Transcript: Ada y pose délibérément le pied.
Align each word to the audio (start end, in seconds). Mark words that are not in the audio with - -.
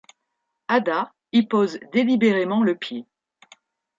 Ada 0.67 1.13
y 1.31 1.43
pose 1.45 1.77
délibérément 1.93 2.63
le 2.63 2.73
pied. 2.75 3.05